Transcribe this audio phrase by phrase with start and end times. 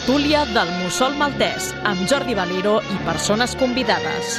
[0.00, 4.38] tertúlia del Mussol Maltès, amb Jordi Valero i persones convidades.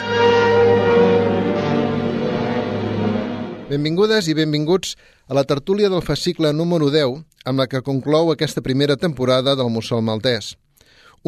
[3.69, 4.96] Benvingudes i benvinguts
[5.29, 9.69] a la tertúlia del fascicle número 10, amb la que conclou aquesta primera temporada del
[9.69, 10.55] Mussol Maltès.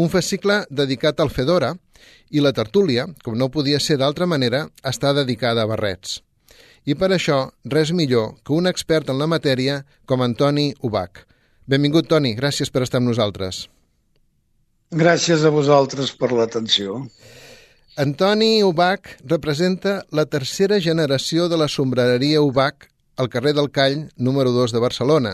[0.02, 1.76] Un fascicle dedicat al Fedora
[2.32, 6.24] i la tertúlia, com no podia ser d'altra manera, està dedicada a barrets.
[6.90, 11.22] I per això, res millor que un expert en la matèria com Antoni Ubach.
[11.70, 12.34] Benvingut, Toni.
[12.34, 13.68] Gràcies per estar amb nosaltres.
[14.94, 17.00] Gràcies a vosaltres per l'atenció.
[17.98, 22.86] Antoni Ubach representa la tercera generació de la sombrereria Ubach
[23.18, 25.34] al carrer del Call, número 2 de Barcelona,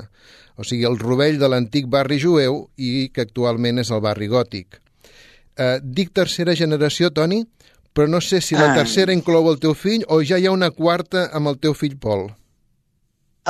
[0.56, 4.80] o sigui, el rovell de l'antic barri jueu i que actualment és el barri gòtic.
[5.60, 7.44] Eh, dic tercera generació, Toni,
[7.94, 8.78] però no sé si la ah.
[8.80, 12.00] tercera inclou el teu fill o ja hi ha una quarta amb el teu fill
[12.00, 12.30] Pol.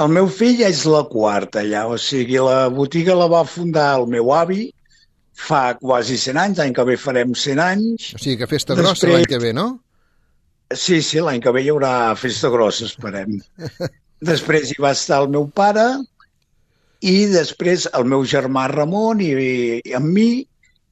[0.01, 4.09] El meu fill és la quarta ja, o sigui, la botiga la va fundar el
[4.09, 4.71] meu avi
[5.39, 8.11] fa quasi 100 anys, l'any que ve farem 100 anys.
[8.17, 8.89] O sigui que festa Després...
[8.89, 9.69] grossa l'any que ve, no?
[10.75, 13.39] Sí, sí, l'any que ve hi haurà festa grossa, esperem.
[14.31, 15.87] després hi va estar el meu pare
[16.99, 19.31] i després el meu germà Ramon i,
[19.79, 20.29] i amb mi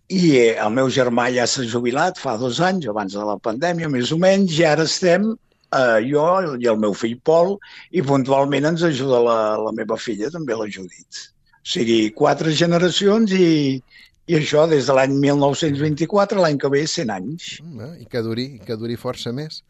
[0.08, 3.90] i eh, el meu germà ja s'ha jubilat fa dos anys, abans de la pandèmia,
[3.92, 7.58] més o menys, i ara estem eh, jo i el meu fill Pol,
[7.92, 11.28] i puntualment ens ajuda la, la meva filla, també la Judit.
[11.60, 13.84] O sigui, quatre generacions i,
[14.28, 17.50] i això des de l'any 1924, l'any que ve, 100 anys.
[17.64, 19.62] Mm, I que duri, que duri força més.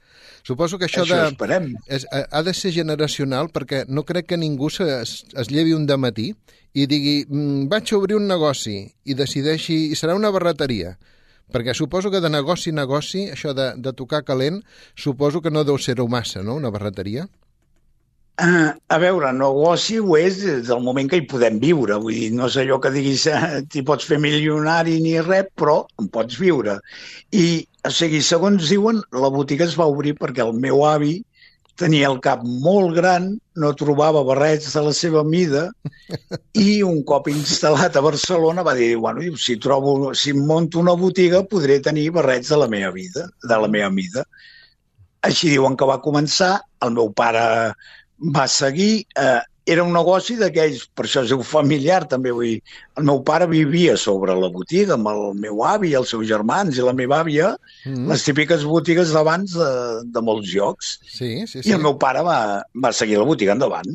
[0.48, 1.68] Suposo que això, això de, esperem.
[1.86, 5.76] És, eh, ha de ser generacional perquè no crec que ningú se, es, es llevi
[5.78, 6.32] un matí
[6.74, 10.98] i digui mm, vaig a obrir un negoci i decideixi, i serà una barreteria
[11.54, 14.64] perquè suposo que de negoci a negoci, això de, de tocar calent,
[14.96, 17.28] suposo que no deu ser-ho massa, no?, una barreteria.
[18.38, 21.96] Uh, a veure, negoci ho és des del moment que hi podem viure.
[22.04, 25.80] Vull dir, no sé allò que diguis eh, t'hi pots fer milionari ni res, però
[25.98, 26.76] en pots viure.
[27.34, 27.48] I,
[27.82, 31.16] o sigui, segons diuen, la botiga es va obrir perquè el meu avi
[31.82, 35.68] tenia el cap molt gran, no trobava barrets de la seva mida
[36.58, 41.44] i un cop instal·lat a Barcelona va dir, bueno, si, trobo, si monto una botiga
[41.46, 44.26] podré tenir barrets de la meva vida, de la meva mida.
[45.26, 47.46] Així diuen que va començar, el meu pare
[48.20, 52.76] va seguir, eh, era un negoci d'aquells, per això es diu familiar també, vull dir,
[52.98, 56.86] el meu pare vivia sobre la botiga amb el meu avi els seus germans i
[56.86, 58.08] la meva àvia, mm -hmm.
[58.12, 59.72] les típiques botigues d'abans de,
[60.06, 61.00] de molts jocs.
[61.04, 61.70] Sí, sí, sí.
[61.70, 63.92] I el meu pare va, va seguir la botiga endavant.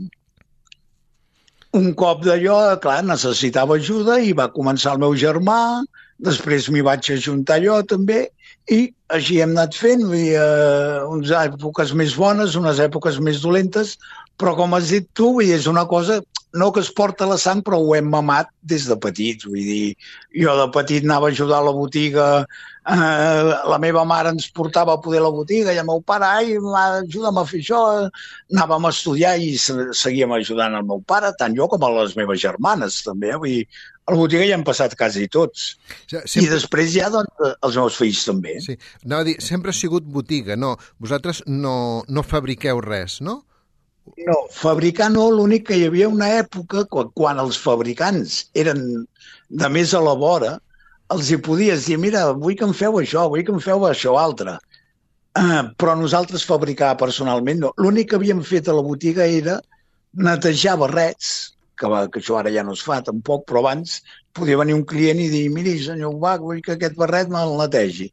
[1.72, 5.82] Un cop d'allò, clar, necessitava ajuda i va començar el meu germà,
[6.18, 8.28] després m'hi vaig ajuntar jo també,
[8.70, 8.80] i
[9.12, 13.96] així hem anat fent, vull eh, unes èpoques més bones, unes èpoques més dolentes,
[14.38, 16.20] però com has dit tu, vull dir, és una cosa
[16.52, 19.46] no que es porta la sang, però ho hem mamat des de petits.
[19.48, 19.94] Vull dir,
[20.36, 24.94] jo de petit anava a ajudar a la botiga, eh, la meva mare ens portava
[24.94, 27.80] a poder la botiga i el meu pare, ai, ajuda'm a fer això.
[28.52, 32.42] Anàvem a estudiar i seguíem ajudant el meu pare, tant jo com a les meves
[32.44, 33.32] germanes, també.
[33.32, 33.66] Vull dir,
[34.02, 35.76] a la botiga ja han passat quasi tots.
[36.10, 36.42] Sempre...
[36.42, 38.56] I després ja, doncs, els meus fills també.
[38.64, 38.76] Sí.
[39.04, 40.74] Anava a dir, sempre ha sigut botiga, no?
[41.02, 43.42] Vosaltres no, no fabriqueu res, no?
[44.26, 48.82] No, fabricar no, l'únic que hi havia una època quan, quan els fabricants eren
[49.62, 50.56] de més a la vora,
[51.14, 54.16] els hi podies dir, mira, vull que em feu això, vull que em feu això
[54.18, 54.56] altre.
[55.38, 57.70] Uh, però nosaltres fabricar personalment no.
[57.80, 59.60] L'únic que havíem fet a la botiga era
[60.12, 61.51] netejar barrets,
[61.82, 63.98] que, va, que això ara ja no es fa tampoc, però abans
[64.36, 68.12] podia venir un client i dir, miri, senyor Ubach, vull que aquest barret me'l netegi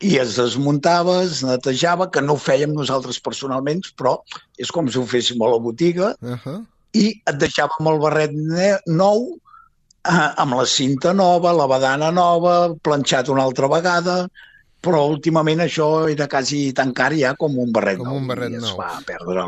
[0.00, 4.16] i es desmuntava, es netejava, que no ho fèiem nosaltres personalment, però
[4.60, 6.58] és com si ho féssim a la botiga, uh -huh.
[6.96, 8.32] i et deixàvem el barret
[8.86, 9.36] nou,
[10.08, 14.16] eh, amb la cinta nova, la badana nova, planxat una altra vegada,
[14.80, 18.16] però últimament això era quasi tan car ja com un barret com nou.
[18.16, 18.78] un barret i es nou.
[18.78, 19.44] va perdre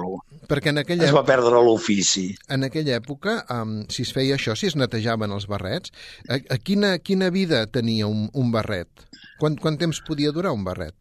[0.53, 1.07] Perquè en aquella...
[1.09, 2.27] Es va perdre l'ofici.
[2.53, 5.95] En aquella època, um, si es feia això, si es netejaven els barrets,
[6.29, 9.07] a, a quina, quina vida tenia un, un barret?
[9.41, 10.93] Quant, quant temps podia durar un barret?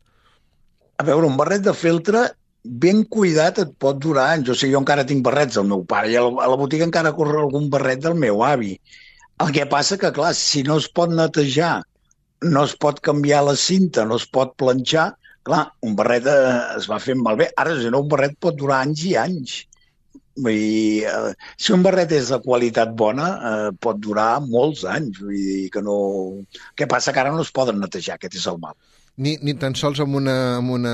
[1.02, 2.30] A veure, un barret de feltre
[2.64, 4.54] ben cuidat et pot durar anys.
[4.54, 7.42] O sigui, jo encara tinc barrets del meu pare i a la botiga encara corre
[7.42, 8.76] algun barret del meu avi.
[9.42, 11.82] El que passa que, clar, si no es pot netejar,
[12.46, 15.12] no es pot canviar la cinta, no es pot planxar,
[15.48, 17.50] clar, un barret eh, es va fent malbé.
[17.58, 19.58] Ara, si no, un barret pot durar anys i anys.
[20.42, 25.20] Vull dir, eh, si un barret és de qualitat bona, eh, pot durar molts anys.
[25.24, 25.98] Vull dir que no...
[26.78, 27.14] Què passa?
[27.14, 28.78] Que ara no es poden netejar, aquest és el mal.
[29.22, 30.94] Ni, ni tan sols amb una, amb una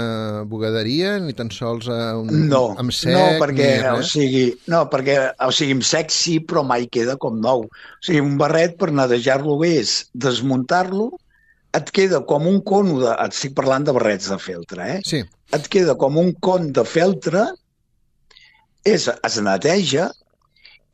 [0.50, 4.42] bugaderia, ni tan sols amb, no, amb sec, no, perquè, ni o sigui,
[4.74, 7.68] no, perquè, o sigui, amb sec sí, però mai queda com nou.
[7.70, 9.94] O sigui, un barret per netejar-lo bé és
[10.28, 11.12] desmuntar-lo,
[11.78, 13.12] et queda com un cono de...
[13.14, 15.02] Et estic parlant de barrets de feltre, eh?
[15.08, 15.24] Sí,
[15.56, 17.46] Et queda com un con de feltre,
[18.88, 20.10] és, es neteja,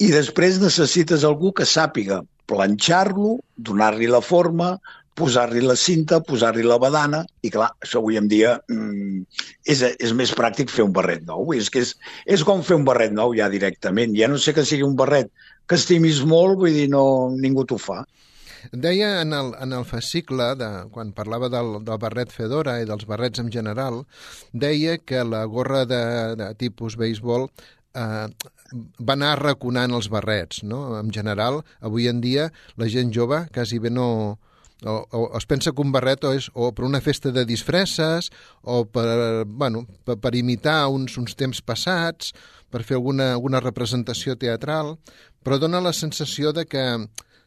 [0.03, 3.37] i després necessites algú que sàpiga planxar-lo,
[3.69, 4.75] donar-li la forma,
[5.17, 9.23] posar-li la cinta, posar-li la badana, i clar, això avui en dia mm,
[9.69, 11.53] és, és més pràctic fer un barret nou.
[11.57, 11.93] És, que és,
[12.25, 14.15] és com fer un barret nou ja directament.
[14.17, 15.29] Ja no sé que sigui un barret
[15.69, 17.05] que estimis molt, vull dir, no,
[17.37, 18.01] ningú t'ho fa.
[18.71, 23.05] Deia en el, en el fascicle, de, quan parlava del, del barret Fedora i dels
[23.09, 24.03] barrets en general,
[24.53, 26.03] deia que la gorra de,
[26.39, 28.27] de tipus béisbol eh,
[28.99, 30.85] va anar arraconant els barrets, no?
[30.99, 34.39] En general, avui en dia, la gent jove quasi bé no...
[34.83, 38.27] O, o es pensa que un barret o és o per una festa de disfresses
[38.67, 42.33] o per, bueno, per, per imitar uns, uns temps passats,
[42.67, 44.97] per fer alguna, alguna representació teatral,
[45.39, 46.83] però dona la sensació de que,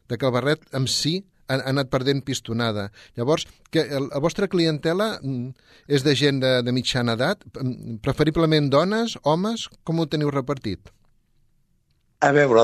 [0.08, 1.18] de que el barret en si
[1.48, 2.90] ha, ha anat perdent pistonada.
[3.18, 5.54] Llavors, que la vostra clientela mm,
[5.88, 10.92] és de gent de, de mitjana edat, mm, preferiblement dones, homes, com ho teniu repartit?
[12.24, 12.62] A veure,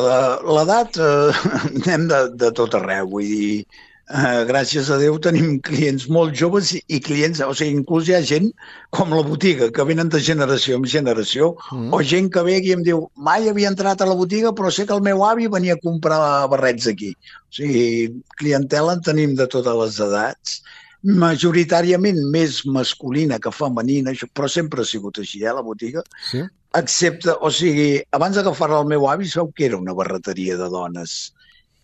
[0.48, 1.40] l'edat eh,
[1.84, 3.64] anem de, de tot arreu, vull dir,
[4.10, 8.20] eh, gràcies a Déu tenim clients molt joves i, clients, o sigui, inclús hi ha
[8.22, 8.50] gent
[8.90, 11.92] com la botiga, que venen de generació en generació, Mm.
[11.94, 14.70] o gent que ve aquí i em diu, mai havia entrat a la botiga, però
[14.70, 17.14] sé que el meu avi venia a comprar barrets aquí.
[17.48, 20.62] O sigui, clientela en tenim de totes les edats,
[21.02, 26.42] majoritàriament més masculina que femenina, això- però sempre ha sigut així, eh, la botiga Sí?
[26.74, 31.32] excepte, o sigui, abans d'agafar-la el meu avi, sabeu que era una barreteria de dones.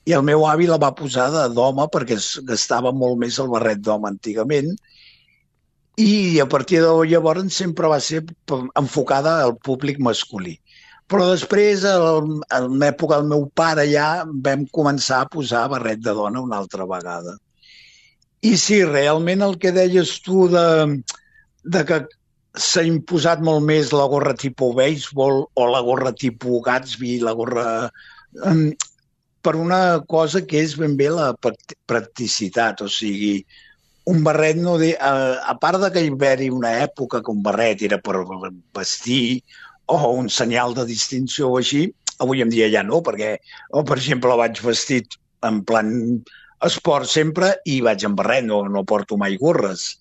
[0.09, 3.83] I el meu avi la va posar d'home perquè es gastava molt més el barret
[3.85, 4.73] d'home antigament
[5.99, 8.23] i a partir de llavors sempre va ser
[8.79, 10.55] enfocada al públic masculí.
[11.09, 14.09] Però després, en l'època del meu pare ja
[14.47, 17.35] vam començar a posar barret de dona una altra vegada.
[18.45, 20.67] I sí, realment el que deies tu de,
[21.65, 22.03] de que
[22.55, 27.67] s'ha imposat molt més la gorra tipus béisbol o la gorra tipus Gatsby, la gorra...
[29.49, 33.39] per una cosa que és ben bé la prac- practicitat, o sigui,
[34.13, 34.77] un barret no...
[34.81, 35.13] De, a,
[35.53, 38.21] a part de que hi va una època que un barret era per
[38.77, 39.41] vestir
[39.89, 41.87] o un senyal de distinció o així,
[42.21, 43.37] avui en dia ja no, perquè,
[43.73, 45.17] o, per exemple, vaig vestit
[45.49, 45.91] en plan
[46.67, 49.95] esport sempre i vaig en barret, no, no porto mai gorres.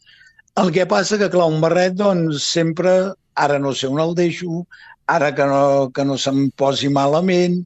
[0.60, 2.98] El que passa que, clar, un barret, doncs, sempre,
[3.38, 4.66] ara no sé on el deixo,
[5.08, 7.62] ara que no, que no se'm posi malament,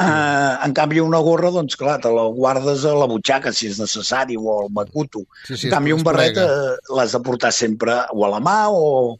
[0.00, 3.78] eh, en canvi una gorra, doncs, clar, te la guardes a la butxaca, si és
[3.82, 5.26] necessari, o al macuto.
[5.44, 8.58] Sí, sí, en canvi, un barret eh, l'has de portar sempre o a la mà
[8.72, 9.16] o...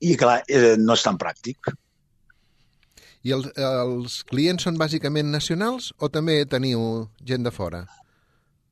[0.00, 1.74] I, clar, eh, no és tan pràctic.
[3.28, 7.82] I els, els clients són bàsicament nacionals o també teniu gent de fora?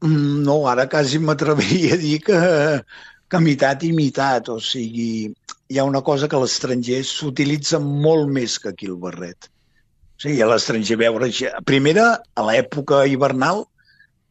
[0.01, 2.39] Mm, No, ara quasi m'atreviria a dir que,
[3.29, 4.49] que mitat i mitat.
[4.49, 5.11] O sigui,
[5.69, 9.51] hi ha una cosa que l'estranger s'utilitza molt més que aquí el barret.
[10.19, 11.29] Sigui, a l'estranger veure...
[11.69, 13.65] Primera, a l'època hivernal,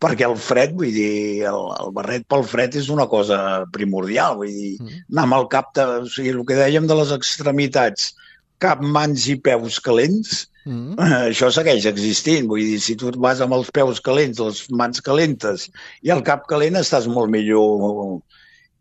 [0.03, 3.39] perquè el fred, vull dir, el, el barret pel fred és una cosa
[3.73, 4.99] primordial, vull dir, Mm.
[5.15, 5.85] anar amb el cap de...
[6.03, 8.11] O sigui, el que dèiem de les extremitats,
[8.59, 10.97] cap, mans i peus calents, Mm.
[10.99, 12.49] Eh, això segueix existint.
[12.51, 15.69] Vull dir, si tu vas amb els peus calents, les mans calentes
[16.03, 18.19] i el cap calent, estàs molt millor.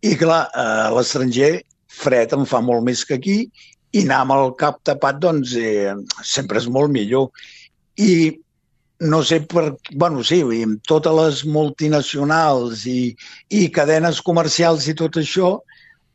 [0.03, 3.37] I clar, eh, a l'estranger fred en fa molt més que aquí
[3.97, 7.31] i anar amb el cap tapat, doncs, eh, sempre és molt millor.
[7.97, 8.11] I
[9.01, 9.77] no sé per...
[9.93, 13.15] Bueno, sí, amb totes les multinacionals i,
[13.49, 15.57] i cadenes comercials i tot això,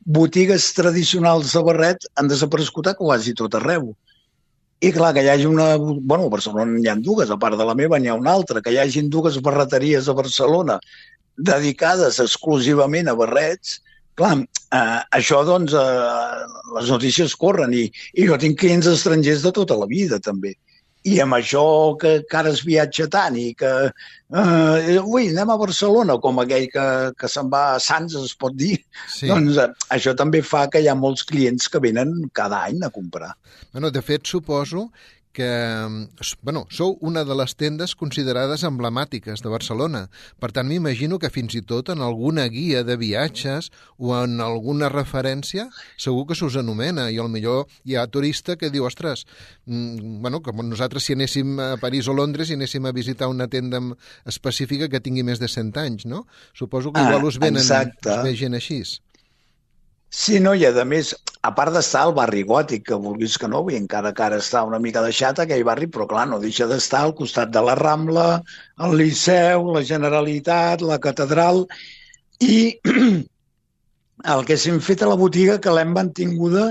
[0.02, 3.92] botigues tradicionals de barret han desaparegut a quasi tot arreu.
[4.82, 5.76] I clar, que hi hagi una...
[5.78, 8.62] Bueno, a Barcelona n'hi ha dues, a part de la meva n'hi ha una altra,
[8.62, 10.80] que hi hagin dues barreteries a Barcelona
[11.38, 13.78] dedicades exclusivament a barrets,
[14.18, 14.40] clar,
[14.72, 16.42] eh, això, doncs, eh,
[16.78, 17.86] les notícies corren i,
[18.16, 20.54] i jo tinc clients estrangers de tota la vida, també.
[21.02, 21.62] I amb això
[21.98, 26.68] que, que ara es viatja tant i que, eh, ui, anem a Barcelona, com aquell
[26.70, 26.84] que,
[27.18, 28.76] que se'n va a Sants, es pot dir,
[29.10, 29.26] Sí.
[29.26, 32.92] doncs eh, això també fa que hi ha molts clients que venen cada any a
[32.94, 33.32] comprar.
[33.72, 34.92] Bueno, de fet, suposo
[35.32, 35.48] que
[36.20, 40.08] s- bueno, sou una de les tendes considerades emblemàtiques de Barcelona.
[40.38, 44.90] Per tant, m'imagino que fins i tot en alguna guia de viatges o en alguna
[44.92, 49.24] referència segur que s'us anomena i al millor hi ha turista que diu, ostres,
[49.66, 53.48] mm, bueno, com nosaltres si anéssim a París o Londres i anéssim a visitar una
[53.48, 53.80] tenda
[54.26, 56.26] específica que tingui més de 100 anys, no?
[56.52, 58.10] Suposo que Ah, igual us venen exacte.
[58.10, 58.82] us ve gent així.
[60.12, 61.10] Sí, no, i a més,
[61.48, 64.60] a part d'estar al barri gòtic, que vulguis que no, vull, encara que ara està
[64.68, 68.26] una mica deixat aquell barri, però clar, no deixa d'estar al costat de la Rambla,
[68.86, 71.62] el Liceu, la Generalitat, la Catedral,
[72.44, 72.58] i
[74.34, 76.68] el que s'hem fet a la botiga que l'hem mantinguda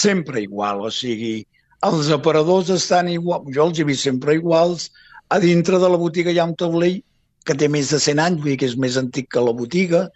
[0.00, 1.36] sempre igual, o sigui,
[1.92, 4.88] els aparadors estan igual, jo els he vist sempre iguals,
[5.28, 7.02] a dintre de la botiga hi ha un taulell
[7.44, 10.06] que té més de 100 anys, vull dir que és més antic que la botiga,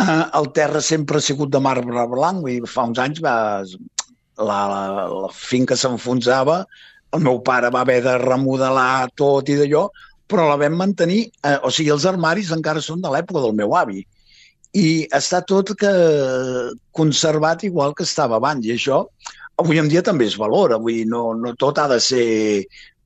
[0.00, 3.36] uh, el terra sempre ha sigut de marbre blanc, dir, fa uns anys va,
[4.38, 6.60] la, la, la finca s'enfonsava,
[7.16, 9.86] el meu pare va haver de remodelar tot i d'allò,
[10.26, 13.76] però la vam mantenir, eh, o sigui, els armaris encara són de l'època del meu
[13.78, 14.02] avi,
[14.76, 14.86] i
[15.16, 15.92] està tot que
[16.96, 19.04] conservat igual que estava abans, i això
[19.56, 22.26] avui en dia també es valora, vull dir, no, no tot ha de ser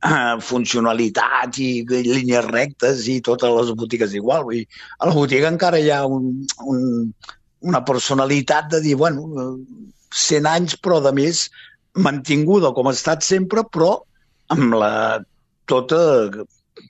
[0.06, 4.44] uh, funcionalitat i, i línies rectes i totes les botigues igual.
[4.48, 6.30] Vull dir, a la botiga encara hi ha un,
[6.66, 6.84] un,
[7.60, 9.56] una personalitat de dir, bueno,
[10.10, 11.48] 100 anys, però de més
[11.98, 13.96] mantinguda com ha estat sempre, però
[14.54, 14.94] amb la
[15.70, 16.00] tota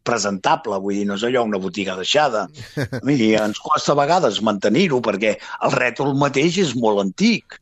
[0.06, 2.46] presentable, vull dir, no és allò una botiga deixada.
[3.04, 5.34] I ens costa a vegades mantenir-ho perquè
[5.66, 7.59] el rètol mateix és molt antic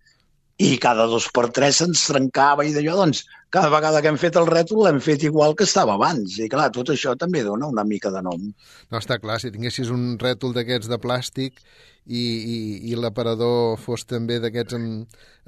[0.58, 3.22] i cada dos per tres se'ns trencava i d'allò, doncs,
[3.54, 6.34] cada vegada que hem fet el rètol l'hem fet igual que estava abans.
[6.42, 8.48] I clar, tot això també dona una mica de nom.
[8.90, 11.62] No, està clar, si tinguessis un rètol d'aquests de plàstic
[12.08, 12.58] i, i,
[12.90, 14.76] i l'aparador fos també d'aquests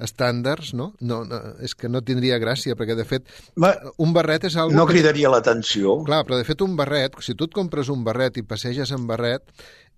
[0.07, 0.91] estàndards, no?
[1.01, 1.41] No, no?
[1.65, 3.27] És que no tindria gràcia, perquè de fet
[3.59, 4.77] Va, un barret és algo...
[4.77, 5.35] No cridaria que...
[5.35, 5.99] l'atenció.
[6.07, 9.09] Clar, però de fet un barret, si tu et compres un barret i passeges en
[9.09, 9.43] barret,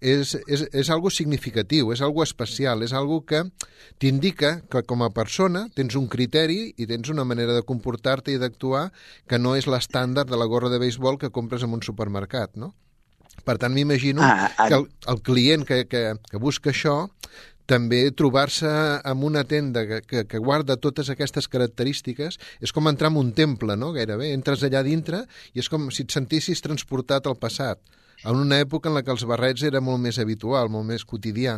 [0.03, 3.45] és, és, és algo significatiu, és algo especial, és algo que
[4.03, 8.41] t'indica que com a persona tens un criteri i tens una manera de comportar-te i
[8.41, 8.89] d'actuar
[9.29, 12.74] que no és l'estàndard de la gorra de béisbol que compres en un supermercat, no?
[13.43, 17.07] Per tant, m'imagino ah, ah, que el, el client que, que, que busca això
[17.65, 18.69] també trobar-se
[19.07, 23.31] en una tenda que, que, que guarda totes aquestes característiques és com entrar en un
[23.36, 23.93] temple, no?
[23.95, 24.33] Gairebé.
[24.36, 25.24] Entres allà dintre
[25.55, 27.79] i és com si et sentissis transportat al passat,
[28.24, 31.58] en una època en la que els barrets era molt més habitual, molt més quotidià.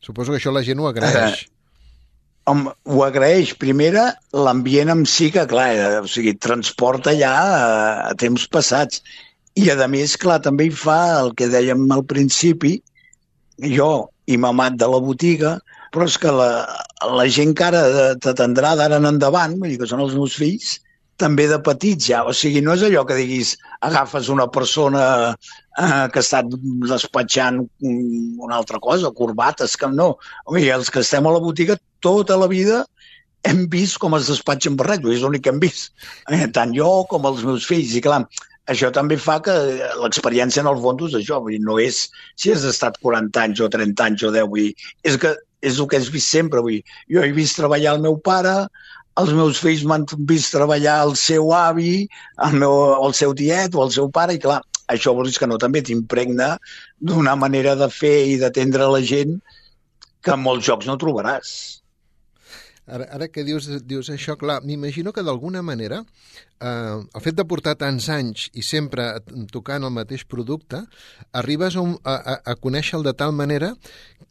[0.00, 1.42] Suposo que això la gent ho agraeix.
[1.44, 1.48] Eh,
[2.50, 3.54] home, ho agraeix.
[3.60, 4.06] Primera,
[4.46, 7.58] l'ambient en si que, clar, eh, o sigui, transporta ja a,
[8.10, 9.02] a temps passats.
[9.58, 12.78] I, a més, clar, també hi fa el que dèiem al principi,
[13.74, 15.58] jo i mamat de la botiga,
[15.90, 16.50] però és que la,
[17.18, 17.82] la gent que ara
[18.22, 20.78] t'atendrà d'ara en endavant, vull dir que són els meus fills,
[21.20, 22.22] també de petits ja.
[22.26, 23.54] O sigui, no és allò que diguis
[23.86, 26.50] agafes una persona eh, que ha estat
[26.88, 30.14] despatxant una altra cosa, corbates, que no.
[30.46, 32.84] O sigui, els que estem a la botiga tota la vida
[33.48, 35.92] hem vist com es despatxen barrets, és l'únic que hem vist.
[36.28, 37.94] Eh, tant jo com els meus fills.
[37.96, 38.24] I clar,
[38.70, 39.54] això també fa que
[40.02, 42.04] l'experiència en el fons és això, vull dir, no és
[42.38, 45.78] si has estat 40 anys o 30 anys o 10, vull dir, és que és
[45.78, 46.62] el que has vist sempre.
[46.64, 48.54] Vull dir, jo he vist treballar el meu pare,
[49.18, 52.06] els meus fills m'han vist treballar el seu avi,
[52.46, 52.76] el, meu,
[53.06, 54.60] el seu tiet o el seu pare, i clar,
[54.92, 56.54] això vols que no també t'impregna
[57.00, 59.38] d'una manera de fer i d'atendre la gent
[60.22, 61.79] que en molts jocs no trobaràs.
[62.90, 67.46] Ara, ara que dius, dius això, clar, m'imagino que d'alguna manera eh, el fet de
[67.46, 69.06] portar tants anys i sempre
[69.52, 70.82] tocant el mateix producte,
[71.32, 73.72] arribes a, a, a conèixer-lo de tal manera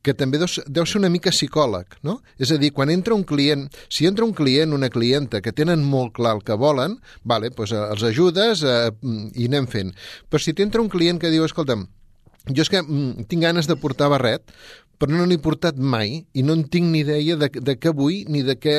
[0.04, 2.20] que també deus, deu ser una mica psicòleg, no?
[2.40, 5.84] És a dir, quan entra un client, si entra un client, una clienta que tenen
[5.84, 8.90] molt clar el que volen, vale, doncs eh, els ajudes eh,
[9.36, 9.96] i anem fent.
[10.30, 11.88] Però si t'entra un client que diu, escolta'm,
[12.50, 14.56] jo és que mm, tinc ganes de portar barret,
[15.00, 18.26] però no n'he portat mai i no en tinc ni idea de, de què vull
[18.30, 18.78] ni de què...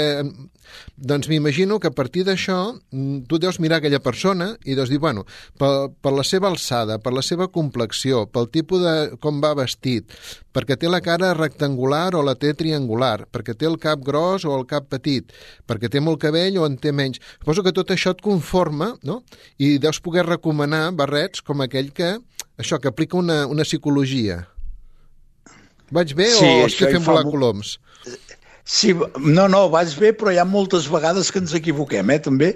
[0.95, 5.01] Doncs m'imagino que a partir d'això mm, tu deus mirar aquella persona i deus dir,
[5.03, 5.25] bueno,
[5.59, 8.93] per, per la seva alçada, per la seva complexió, pel tipus de
[9.25, 10.15] com va vestit,
[10.55, 14.55] perquè té la cara rectangular o la té triangular, perquè té el cap gros o
[14.61, 15.35] el cap petit,
[15.67, 17.19] perquè té molt cabell o en té menys.
[17.41, 19.25] Suposo que tot això et conforma, no?
[19.59, 22.15] I deus poder recomanar barrets com aquell que,
[22.61, 24.45] això, que aplica una, una psicologia.
[25.91, 27.79] Vaig bé sí, o estic fent volar coloms?
[28.71, 32.53] Sí, no, no, vaig bé, però hi ha moltes vegades que ens equivoquem, eh, també.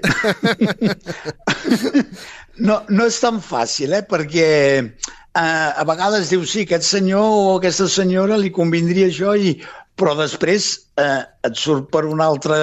[2.69, 7.57] no, no és tan fàcil, eh, perquè eh, a vegades dius, sí, aquest senyor o
[7.57, 9.57] aquesta senyora li convindria això, i,
[9.99, 10.69] però després
[11.03, 12.57] eh, et surt per un altre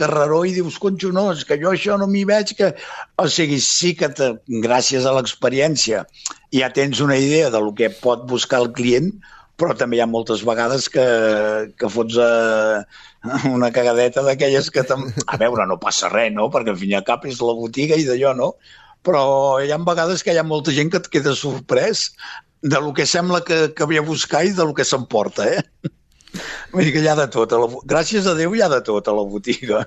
[0.00, 2.72] carreró i dius, conxo, no, és que jo això no m'hi veig, que...
[3.20, 4.32] O sigui, sí que te,
[4.64, 6.06] gràcies a l'experiència
[6.56, 9.12] ja tens una idea de lo que pot buscar el client,
[9.60, 11.04] però també hi ha moltes vegades que,
[11.78, 12.78] que fots eh,
[13.56, 14.84] una cagadeta d'aquelles que...
[14.84, 16.48] A veure, no passa res, no?
[16.54, 18.54] Perquè al fin i al cap és la botiga i d'allò, no?
[19.04, 19.24] Però
[19.60, 22.08] hi ha vegades que hi ha molta gent que et queda sorprès
[22.64, 25.90] de lo que sembla que, que ve a buscar i de lo que s'emporta, eh?
[26.72, 27.52] Vull dir que hi ha de tot.
[27.52, 27.68] A la...
[27.90, 29.84] Gràcies a Déu hi ha de tot a la botiga.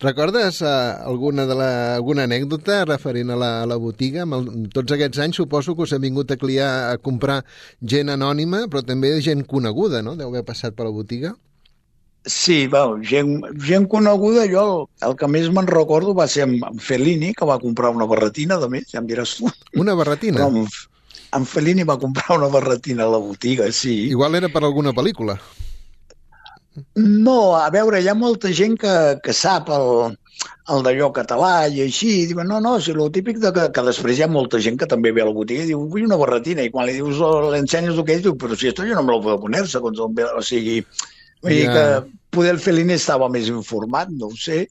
[0.00, 4.24] Recordes uh, alguna, de la, alguna anècdota referent a la, a la botiga?
[4.24, 7.42] Amb, el, tots aquests anys suposo que us ha vingut a cliar a comprar
[7.80, 10.16] gent anònima, però també gent coneguda, no?
[10.18, 11.34] Deu haver passat per la botiga.
[12.24, 14.74] Sí, bueno, gent, gent coneguda, jo el,
[15.08, 18.60] el que més me'n recordo va ser amb, amb Fellini, que va comprar una barretina,
[18.62, 19.50] de més, ja em diràs tu.
[19.82, 20.38] Una barretina?
[20.38, 20.78] Però amb,
[21.34, 24.04] amb Fellini va comprar una barretina a la botiga, sí.
[24.12, 25.38] Igual era per alguna pel·lícula.
[26.96, 28.92] No, a veure, hi ha molta gent que,
[29.24, 30.14] que sap el,
[30.72, 33.84] el d'allò català i així, i diuen, no, no, si el típic de que, que
[33.88, 36.20] després hi ha molta gent que també ve a la botiga i diu, vull una
[36.20, 38.96] barretina, i quan li dius, oh, l'ensenyes el que és, diu, però si esto jo
[38.96, 40.80] no me lo puedo poner, segons on ve, o sigui,
[41.42, 41.74] vull dir Ja.
[41.76, 44.62] que poder el Fellini estava més informat, no ho sé,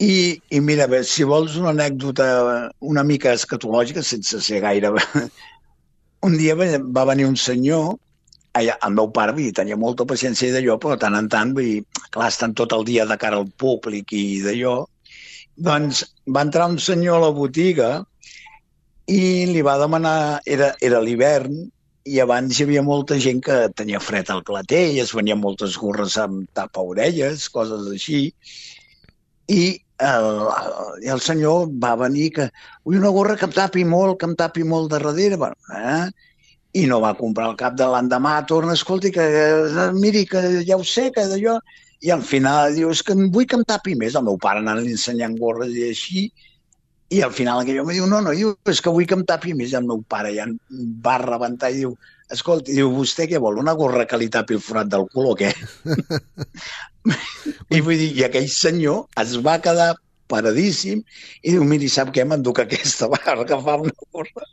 [0.00, 4.94] i, i mira, bé, si vols una anècdota una mica escatològica, sense ser gaire...
[6.24, 7.98] Un dia va venir un senyor,
[8.58, 11.68] allà, el meu pare, vull dir, tenia molta paciència d'allò, però tant en tant, vull
[11.68, 14.76] dir, clar, estan tot el dia de cara al públic i d'allò,
[15.68, 16.02] doncs
[16.34, 17.90] va entrar un senyor a la botiga
[19.10, 21.64] i li va demanar, era, era l'hivern,
[22.04, 26.18] i abans hi havia molta gent que tenia fred al clatell, es venien moltes gorres
[26.20, 28.26] amb tapa-orelles, coses així,
[29.48, 29.62] i
[30.04, 30.28] el,
[31.14, 32.48] el senyor va venir que
[32.84, 36.30] vull una gorra que em tapi molt, que em tapi molt de darrere, bueno, eh?
[36.74, 40.78] I no va comprar al cap de l'endemà, torna, escolti, que eh, miri, que ja
[40.78, 41.58] ho sé, que d'allò...
[42.04, 44.12] I al final diu, és que vull que em tapi més.
[44.18, 46.24] El meu pare anant-li ensenyant gorres i així,
[47.14, 49.54] i al final aquell home diu, no, no, diu, és que vull que em tapi
[49.56, 49.72] més.
[49.72, 50.44] El meu pare ja
[51.06, 51.94] va rebentar i diu,
[52.34, 55.34] escolti, diu, vostè què vol, una gorra que li tapi el forat del cul o
[55.38, 55.54] què?
[57.76, 59.94] I vull dir, i aquell senyor es va quedar
[60.30, 61.02] paradíssim
[61.42, 64.48] i diu, miri, sap què, m'enduc aquesta, va agafar una gorra,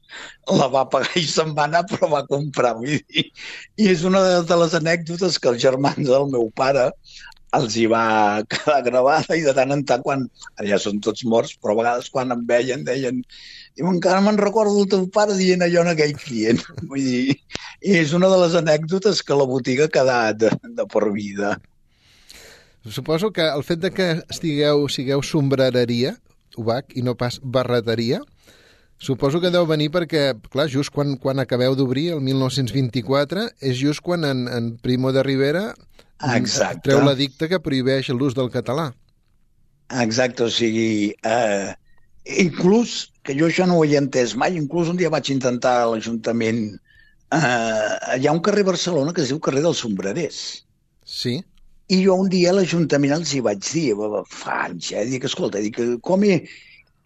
[0.60, 3.28] la va pagar i se'n va anar, però va comprar, vull dir.
[3.80, 6.90] I és una de, les anècdotes que els germans del meu pare
[7.58, 8.04] els hi va
[8.52, 10.28] quedar gravada i de tant en tant, quan
[10.68, 14.78] ja són tots morts, però a vegades quan em veien deien diu, encara me'n recordo
[14.78, 16.64] del teu pare dient allò en aquell client.
[16.92, 17.36] Vull dir,
[17.82, 21.58] i és una de les anècdotes que la botiga ha quedat de, de per vida.
[22.90, 26.16] Suposo que el fet de que estigueu, sigueu sombrereria,
[26.58, 28.22] Ubac, i no pas barreteria,
[29.02, 34.02] suposo que deu venir perquè, clar, just quan, quan acabeu d'obrir, el 1924, és just
[34.06, 35.70] quan en, en Primo de Rivera
[36.36, 36.90] Exacte.
[36.90, 38.92] treu l'edicte que prohibeix l'ús del català.
[40.02, 41.72] Exacte, o sigui, eh,
[42.42, 45.88] inclús, que jo això no ho he entès mai, inclús un dia vaig intentar a
[45.94, 46.66] l'Ajuntament,
[47.38, 50.42] eh, hi ha un carrer a Barcelona que es diu carrer dels Sombrerers,
[51.12, 51.42] Sí?
[51.92, 53.88] I jo un dia a l'Ajuntament els hi vaig dir,
[54.32, 56.38] fa anys, eh, dic, escolta, dic, com hi...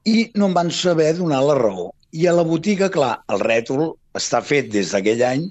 [0.06, 1.88] I no em van saber donar la raó.
[2.14, 5.48] I a la botiga, clar, el rètol està fet des d'aquell any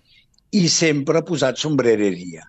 [0.55, 2.47] i sempre ha posat sombrereria.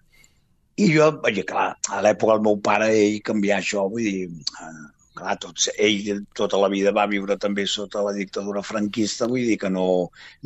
[0.77, 4.85] I jo, vaja, clar, a l'època del meu pare, ell canviar això, vull dir, eh,
[5.17, 9.57] clar, tots, ell tota la vida va viure també sota la dictadura franquista, vull dir
[9.61, 9.87] que no,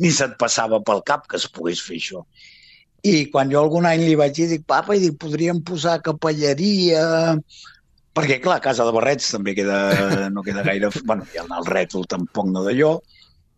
[0.00, 2.24] ni se't passava pel cap que es pogués fer això.
[3.06, 7.36] I quan jo algun any li vaig dir, dic, papa, i dic, podríem posar capelleria,
[8.16, 10.90] perquè, clar, casa de Barrets també queda, no queda gaire...
[11.08, 12.98] bueno, i el rètol tampoc no d'allò.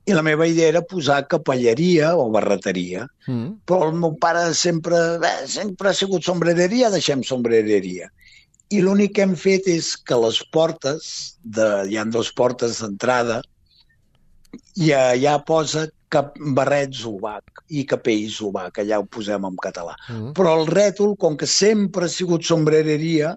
[0.06, 3.06] I la meva idea era posar capelleria o barreteria.
[3.28, 3.62] Mm.
[3.66, 8.10] Però el meu pare sempre, bé, sempre ha sigut sombrereria, deixem sombrereria.
[8.72, 11.08] I l'únic que hem fet és que les portes,
[11.42, 13.42] de, hi ha dues portes d'entrada,
[14.78, 19.96] ja, ja posa cap barrets ubac i capells ubac, allà ho posem en català.
[20.08, 20.32] Mm.
[20.38, 23.34] Però el rètol, com que sempre ha sigut sombrereria,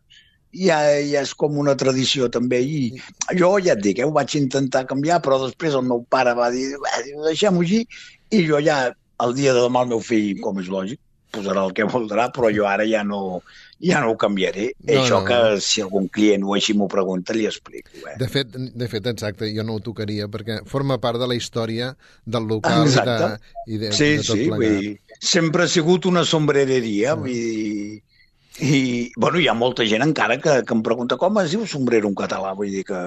[0.55, 2.61] ja, ja és com una tradició també.
[2.63, 6.35] I jo ja et dic, eh, ho vaig intentar canviar, però després el meu pare
[6.35, 7.85] va dir, "Bé, diu, deixem-ho així,
[8.31, 10.99] i jo ja, el dia de demà el meu fill, com és lògic,
[11.31, 13.41] posarà el que voldrà, però jo ara ja no,
[13.81, 14.69] ja no ho canviaré.
[14.83, 15.25] No, Això no.
[15.27, 17.89] que si algun client o així m'ho pregunta, li explico.
[18.07, 18.15] Eh?
[18.19, 21.91] De fet, de fet, exacte, jo no ho tocaria, perquè forma part de la història
[22.25, 23.39] del local Exacte.
[23.67, 24.79] i de, i de, Sí, de tot sí, plegat.
[24.81, 27.19] dir, sempre ha sigut una sombrereria, Mm.
[27.19, 28.01] vull dir,
[28.63, 32.07] i, bueno, hi ha molta gent encara que, que em pregunta com es diu sombrero
[32.07, 32.99] en català, vull dir que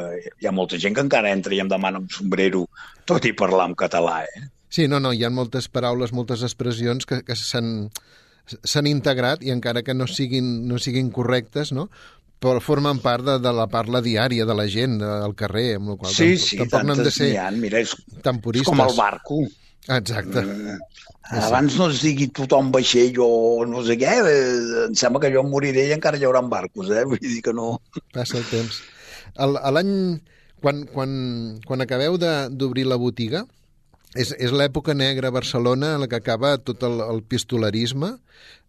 [0.42, 2.66] hi ha molta gent que encara entra i em demana un sombrero,
[3.08, 4.42] tot i parlar en català, eh?
[4.68, 7.88] Sí, no, no, hi ha moltes paraules, moltes expressions que, que s'han
[8.64, 11.88] s'han integrat i encara que no siguin, no siguin correctes, no?
[12.38, 15.96] però formen part de, de la parla diària de la gent, del carrer, amb la
[15.98, 18.68] qual Sí, tampoc, sí, tampoc no hem de ser ha, mira, és, tan és puristes.
[18.70, 19.40] com el barco.
[19.88, 20.44] Exacte.
[20.44, 20.76] Eh,
[21.42, 25.42] Abans no es digui tothom vaixell o no sé què, eh, em sembla que jo
[25.42, 27.02] em moriré i encara hi haurà barcos, eh?
[27.10, 27.72] Vull dir que no...
[28.14, 28.78] Passa el temps.
[29.74, 29.92] L'any...
[30.62, 31.10] Quan, quan,
[31.66, 33.44] quan acabeu de- d'obrir la botiga,
[34.14, 38.14] és, és l'època negra a Barcelona en la que acaba tot el, el pistolerisme.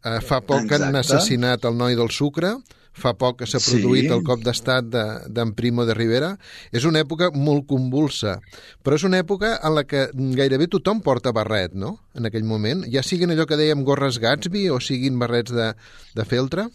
[0.03, 0.85] Eh, fa poc Exacte.
[0.85, 2.55] han assassinat el noi del sucre,
[2.99, 4.13] fa poc que s'ha produït sí.
[4.15, 6.33] el cop d'estat d'en de, Primo de Rivera.
[6.75, 8.37] És una època molt convulsa,
[8.83, 12.83] però és una època en la que gairebé tothom porta barret, no?, en aquell moment.
[12.91, 15.71] Ja siguin allò que dèiem gorres Gatsby o siguin barrets de,
[16.15, 16.67] de feltre.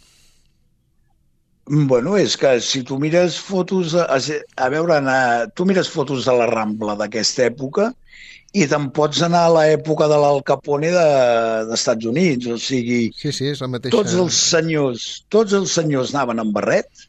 [1.67, 3.95] Bueno, és que si tu mires fotos...
[3.97, 4.19] A,
[4.61, 7.93] a veure, a, tu mires fotos de la Rambla d'aquesta època
[8.55, 13.09] i te'n pots anar a l'època de l'Al Capone d'Estats de, Units, o sigui...
[13.17, 13.97] Sí, sí, és la mateixa...
[13.97, 17.09] Tots els senyors, tots els senyors anaven amb barret,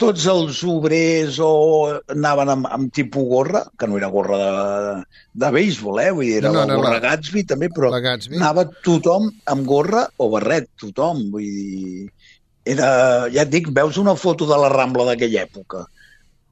[0.00, 1.50] tots els obrers o
[2.14, 4.48] anaven amb, amb tipus gorra, que no era gorra de,
[5.44, 6.10] de béisbol, eh?
[6.14, 10.06] Vull dir, era no, no, la gorra la, Gatsby també, però anava tothom amb gorra
[10.16, 12.08] o barret, tothom, vull dir...
[12.64, 12.88] Era,
[13.32, 15.84] ja et dic, veus una foto de la Rambla d'aquella època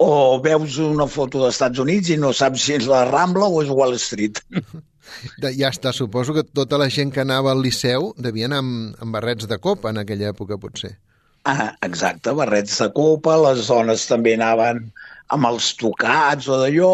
[0.02, 3.62] o veus una foto dels Estats Units i no saps si és la Rambla o
[3.62, 4.42] és Wall Street.
[5.42, 9.16] Ja està, suposo que tota la gent que anava al Liceu devia anar amb, amb
[9.16, 10.92] barrets de copa en aquella època, potser.
[11.44, 14.80] Ah, exacte, barrets de copa, les dones també anaven
[15.34, 16.92] amb els tocats o d'allò,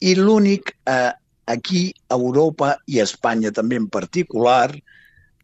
[0.00, 1.12] i l'únic eh,
[1.54, 4.72] aquí, a Europa i a Espanya també en particular,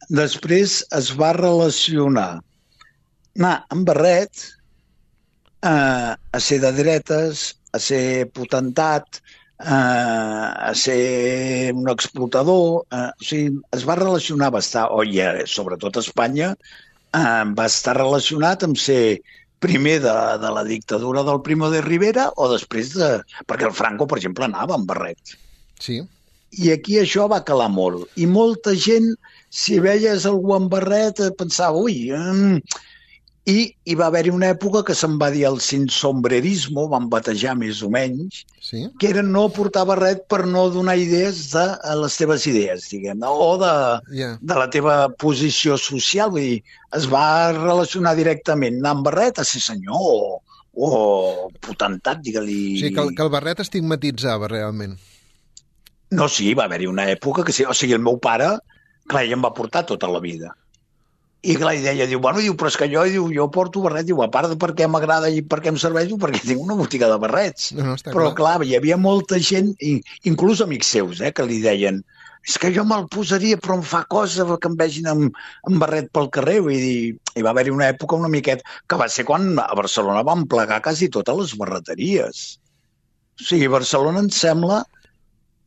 [0.09, 2.41] després es va relacionar
[3.39, 4.45] anar amb barret
[5.63, 9.21] eh, a ser de dretes, a ser potentat,
[9.61, 12.85] eh, a ser un explotador.
[12.91, 16.53] Eh, o sigui, es va relacionar bastant, o ja, sobretot a Espanya,
[17.15, 19.19] eh, va estar relacionat amb ser
[19.59, 23.17] primer de, de la dictadura del Primo de Rivera o després de...
[23.51, 25.35] Perquè el Franco, per exemple, anava amb barret.
[25.83, 25.99] Sí.
[26.59, 28.07] I aquí això va calar molt.
[28.17, 29.11] I molta gent,
[29.51, 32.61] si veies algú amb barret, pensava, ui, eh,
[33.49, 37.81] i hi va haver-hi una època que se'n va dir el sinsombrerismo, van batejar més
[37.87, 38.83] o menys, sí?
[39.01, 41.65] que era no portar barret per no donar idees de
[42.03, 43.73] les teves idees, diguem, o de,
[44.21, 44.35] yeah.
[44.43, 46.35] de la teva posició social.
[46.35, 46.61] Vull dir,
[46.99, 47.25] es va
[47.57, 50.21] relacionar directament anar amb barret a ser senyor o,
[50.77, 50.93] o
[51.65, 52.61] potentat, digue-li...
[52.85, 54.99] Sí, que el, que el barret estigmatitzava realment.
[56.13, 57.65] No, sí, va haver-hi una època que sí.
[57.65, 58.59] O sigui, el meu pare,
[59.09, 60.53] clar, ell em va portar tota la vida
[61.43, 64.09] i clar, i deia, diu, bueno, diu, però és que jo, diu, jo porto barret,
[64.09, 67.11] diu, a part de perquè m'agrada i perquè em serveix, diu, perquè tinc una botiga
[67.13, 67.71] de barrets.
[67.79, 68.59] No, no, però clar.
[68.59, 69.71] clar, hi havia molta gent,
[70.27, 72.03] inclús amics seus, eh, que li deien,
[72.49, 76.11] és que jo me'l posaria, però em fa cosa que em vegin amb, amb barret
[76.15, 76.59] pel carrer.
[76.65, 77.01] Vull dir,
[77.37, 80.81] hi va haver-hi una època una miqueta, que va ser quan a Barcelona van plegar
[80.83, 82.45] quasi totes les barreteries.
[83.39, 84.83] O sigui, Barcelona em sembla,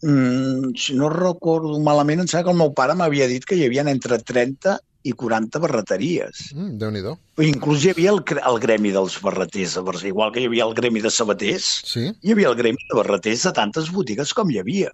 [0.03, 3.67] mmm, si no recordo malament, em sembla que el meu pare m'havia dit que hi
[3.67, 6.52] havia entre 30 i 40 barreteries.
[6.56, 7.02] Mm, déu nhi
[7.48, 9.78] Inclús hi havia el, el gremi dels barreters.
[10.08, 12.08] Igual que hi havia el gremi de sabaters, sí?
[12.22, 14.92] hi havia el gremi de barreters de tantes botigues com hi havia.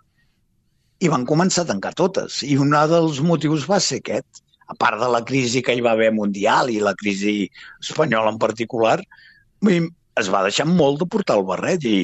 [1.03, 2.41] I van començar a tancar totes.
[2.43, 4.43] I un dels motius va ser aquest.
[4.67, 7.45] A part de la crisi que hi va haver mundial i la crisi
[7.79, 8.97] espanyola en particular,
[10.17, 11.97] es va deixar molt de portar el barret i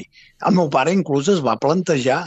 [0.48, 2.22] el meu pare inclús es va plantejar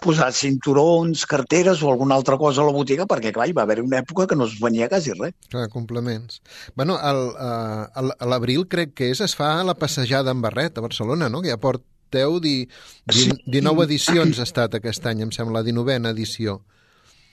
[0.00, 3.80] posar cinturons, carteres o alguna altra cosa a la botiga, perquè, clar, hi va haver
[3.84, 5.34] una època que no es venia quasi res.
[5.52, 6.40] Clar, complements.
[6.74, 11.28] Bueno, el, a l'abril crec que és, es fa la passejada en barret a Barcelona,
[11.28, 12.56] no?, que ja porteu di,
[13.06, 13.28] di,
[13.60, 16.60] 19 edicions ha estat aquest any, em sembla, la 19a edició.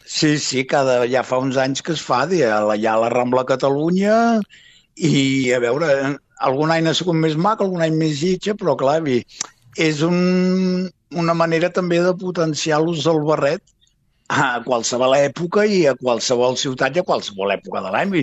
[0.08, 4.40] Sí, sí, cada, ja fa uns anys que es fa, allà a la Rambla Catalunya,
[4.98, 9.02] i a veure, algun any ha sigut més mac, algun any més lletja, però clar,
[9.78, 13.64] és un, una manera també de potenciar l'ús del barret
[14.28, 18.16] a qualsevol època i a qualsevol ciutat i a qualsevol època de l'any.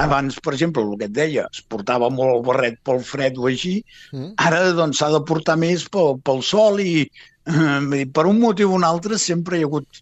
[0.00, 3.50] Abans, per exemple, el que et deia, es portava molt el barret pel fred o
[3.50, 3.80] així,
[4.12, 4.30] mm.
[4.40, 8.78] ara doncs s'ha de portar més pel, pel sol i eh, per un motiu o
[8.78, 10.00] un altre sempre hi ha hagut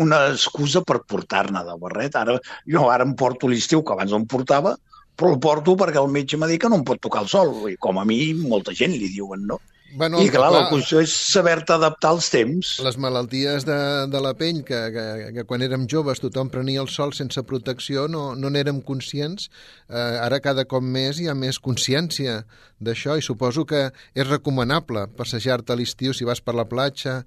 [0.00, 2.14] una excusa per portar-ne de barret.
[2.16, 2.38] Ara,
[2.70, 4.76] jo ara em porto l'estiu, que abans no em portava,
[5.18, 7.52] però el porto perquè el metge m'ha dit que no em pot tocar el sol.
[7.68, 9.58] I com a mi, molta gent li diuen, no?
[9.92, 12.72] Bueno, I clar, clar, la qüestió és saber-te adaptar als temps.
[12.84, 13.78] Les malalties de,
[14.12, 18.06] de la pell, que, que, que quan érem joves tothom prenia el sol sense protecció,
[18.08, 19.48] no no n'érem conscients.
[19.88, 22.44] Eh, ara cada cop més hi ha més consciència
[22.78, 27.20] d'això i suposo que és recomanable passejar-te a l'estiu si vas per la platja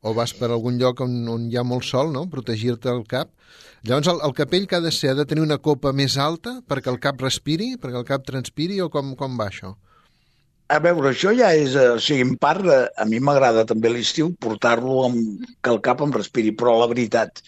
[0.00, 2.26] o vas per algun lloc on, on hi ha molt sol, no?
[2.32, 3.32] protegir-te el cap.
[3.84, 6.58] Llavors, el, el capell que ha de ser ha de tenir una copa més alta
[6.68, 9.74] perquè el cap respiri, perquè el cap transpiri, o com, com va això?
[10.70, 11.74] A veure, això ja és...
[11.74, 15.80] Eh, o sigui, en part, eh, a mi m'agrada també l'estiu portar-lo amb que el
[15.86, 17.42] cap em respiri, però la veritat,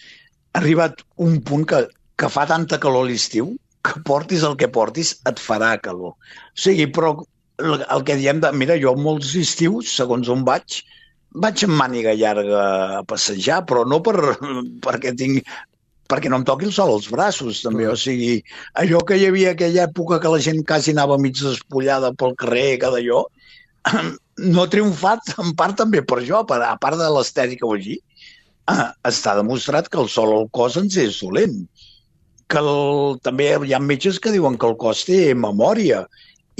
[0.53, 1.83] ha arribat un punt que,
[2.19, 6.17] que fa tanta calor l'estiu que portis el que portis et farà calor.
[6.17, 7.15] O sigui, però
[7.63, 8.51] el que diem de...
[8.59, 10.81] Mira, jo molts estius, segons on vaig,
[11.45, 12.63] vaig amb màniga llarga
[12.99, 14.17] a passejar, però no per,
[14.85, 15.47] perquè tinc
[16.11, 17.87] perquè no em toqui el sol als braços, també.
[17.89, 18.41] O sigui,
[18.79, 22.79] allò que hi havia aquella època que la gent quasi anava mig despullada pel carrer,
[22.83, 23.23] cada allò,
[24.53, 27.99] no ha triomfat en part també per jo, per, a part de l'estètica o així.
[29.11, 31.63] Està demostrat que el sol al cos ens és dolent.
[32.51, 36.03] Que el, també hi ha metges que diuen que el cos té memòria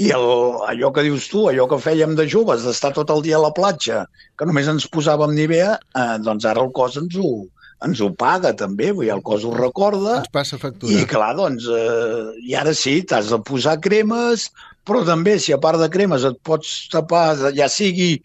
[0.02, 0.24] i el,
[0.66, 3.52] allò que dius tu, allò que fèiem de joves, d'estar tot el dia a la
[3.54, 4.00] platja,
[4.38, 7.44] que només ens posàvem Nivea, eh, doncs ara el cos ens ho,
[7.84, 10.20] ens ho paga també, vull dir, el cos ho recorda.
[10.22, 10.94] Ens passa factura.
[10.94, 14.48] I clar, doncs, eh, i ara sí, t'has de posar cremes,
[14.88, 18.16] però també si a part de cremes et pots tapar, ja sigui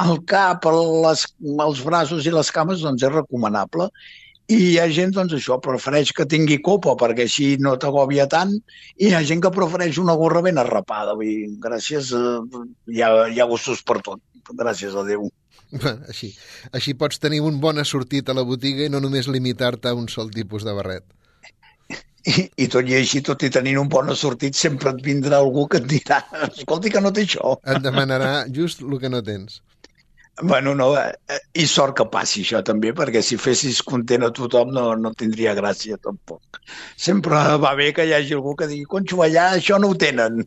[0.00, 0.64] el cap,
[1.04, 1.26] les,
[1.66, 3.90] els braços i les cames, doncs és recomanable.
[4.52, 8.52] I hi ha gent, doncs això, prefereix que tingui copa perquè així no t'agòbia tant
[8.98, 11.14] i hi ha gent que prefereix una gorra ben arrapada.
[11.16, 14.20] Vull dir, gràcies, eh, hi, ha, hi ha gustos per tot.
[14.58, 15.30] Gràcies a Déu.
[16.10, 16.28] Així,
[16.76, 20.08] així pots tenir un bon assortit a la botiga i no només limitar-te a un
[20.12, 21.06] sol tipus de barret.
[22.22, 25.64] I, I tot i així, tot i tenint un bon assortit, sempre et vindrà algú
[25.66, 26.20] que et dirà
[26.52, 27.56] escolti que no té això.
[27.66, 29.58] Et demanarà just el que no tens.
[30.40, 34.70] Bueno, no, eh, i sort que passi això també, perquè si fessis content a tothom
[34.72, 36.62] no, no tindria gràcia tampoc.
[36.96, 40.40] Sempre va bé que hi hagi algú que digui, conxo, allà això no ho tenen.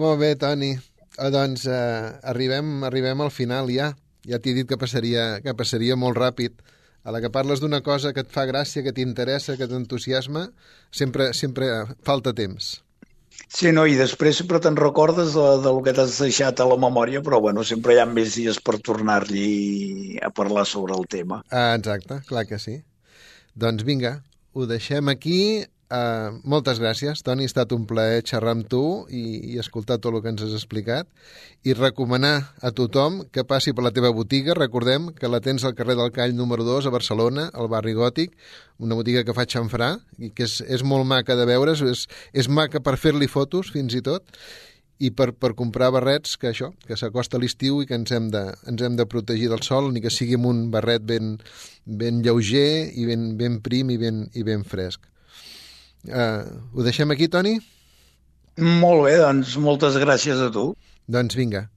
[0.00, 0.72] Molt bé, Toni.
[1.18, 3.92] Ah, doncs eh, arribem, arribem al final ja.
[4.28, 6.62] Ja t'he dit que passaria, que passaria molt ràpid.
[7.02, 10.46] A la que parles d'una cosa que et fa gràcia, que t'interessa, que t'entusiasma,
[10.94, 11.68] sempre, sempre
[12.06, 12.76] falta temps.
[13.48, 17.22] Sí, no, i després sempre te'n recordes de, del que t'has deixat a la memòria,
[17.24, 21.42] però bueno, sempre hi ha més dies per tornar-li a parlar sobre el tema.
[21.50, 22.78] Ah, exacte, clar que sí.
[23.58, 24.20] Doncs vinga,
[24.52, 25.40] ho deixem aquí.
[25.92, 28.80] Uh, moltes gràcies, Toni, ha estat un plaer xerrar amb tu
[29.12, 31.10] i, i escoltar tot el que ens has explicat
[31.68, 34.56] i recomanar a tothom que passi per la teva botiga.
[34.56, 38.32] Recordem que la tens al carrer del Call número 2 a Barcelona, al barri Gòtic,
[38.80, 42.48] una botiga que fa xamfrà i que és, és molt maca de veure, és, és
[42.48, 44.32] maca per fer-li fotos fins i tot
[44.96, 48.46] i per, per comprar barrets que això, que s'acosta l'estiu i que ens hem, de,
[48.70, 51.34] ens hem de protegir del sol, ni que sigui amb un barret ben,
[51.84, 55.11] ben lleuger i ben, ben prim i ben, i ben fresc.
[56.08, 56.42] Uh,
[56.74, 57.58] ho deixem aquí, Toni?
[58.58, 60.72] Molt bé, doncs moltes gràcies a tu.
[61.08, 61.68] Doncs vinga,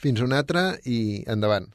[0.00, 1.68] fins una altra i endavant.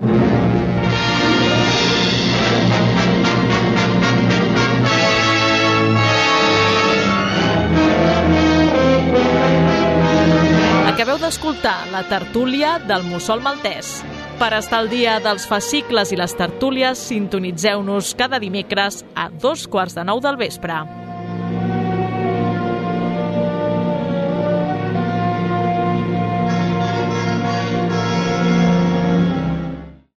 [10.89, 14.01] Acabeu d'escoltar la tertúlia del Mussol Maltès.
[14.39, 19.95] Per estar al dia dels fascicles i les tertúlies, sintonitzeu-nos cada dimecres a dos quarts
[19.95, 20.81] de nou del vespre.